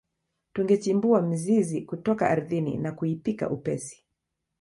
[0.53, 4.03] Tungechimbua mizizi kutoka ardhini na kuipika upesi